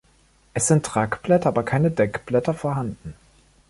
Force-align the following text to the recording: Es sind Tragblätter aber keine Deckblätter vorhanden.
Es 0.55 0.65
sind 0.67 0.83
Tragblätter 0.83 1.49
aber 1.49 1.61
keine 1.61 1.91
Deckblätter 1.91 2.55
vorhanden. 2.55 3.13